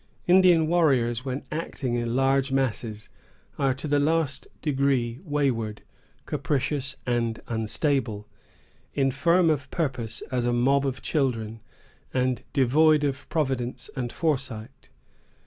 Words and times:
Indian 0.25 0.65
warriors, 0.65 1.23
when 1.23 1.43
acting 1.51 1.93
in 1.93 2.15
large 2.15 2.51
masses, 2.51 3.09
are 3.59 3.75
to 3.75 3.87
the 3.87 3.99
last 3.99 4.47
degree 4.63 5.19
wayward, 5.23 5.83
capricious, 6.25 6.95
and 7.05 7.39
unstable; 7.47 8.27
infirm 8.95 9.51
of 9.51 9.69
purpose 9.69 10.21
as 10.31 10.43
a 10.43 10.53
mob 10.53 10.87
of 10.87 11.03
children, 11.03 11.59
and 12.15 12.41
devoid 12.51 13.03
of 13.03 13.29
providence 13.29 13.91
and 13.95 14.11
foresight. 14.11 14.89